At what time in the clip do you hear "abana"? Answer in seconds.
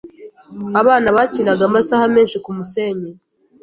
0.81-1.07